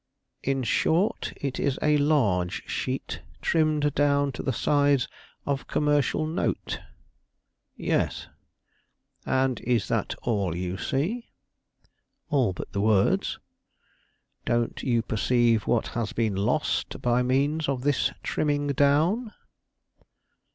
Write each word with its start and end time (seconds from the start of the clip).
"In 0.41 0.63
short, 0.63 1.31
it 1.35 1.59
is 1.59 1.77
a 1.83 1.95
large 1.99 2.67
sheet, 2.67 3.21
trimmed 3.39 3.93
down 3.93 4.31
to 4.31 4.41
the 4.41 4.51
size 4.51 5.07
of 5.45 5.67
commercial 5.67 6.25
note?" 6.25 6.79
"Yes." 7.75 8.25
"And 9.27 9.59
is 9.59 9.89
that 9.89 10.15
all 10.23 10.55
you 10.55 10.79
see?" 10.79 11.29
"All 12.31 12.51
but 12.51 12.71
the 12.73 12.81
words." 12.81 13.37
"Don't 14.43 14.81
you 14.81 15.03
perceive 15.03 15.67
what 15.67 15.89
has 15.89 16.13
been 16.13 16.35
lost 16.35 16.99
by 16.99 17.21
means 17.21 17.69
of 17.69 17.83
this 17.83 18.11
trimming 18.23 18.69
down?" 18.69 19.31